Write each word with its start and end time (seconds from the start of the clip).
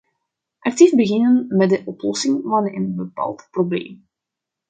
Actief 0.65 0.91
beginnen 0.95 1.45
met 1.49 1.69
de 1.69 1.81
oplossing 1.85 2.41
van 2.43 2.65
een 2.67 2.95
bepaald 2.95 3.47
probleem. 3.51 4.07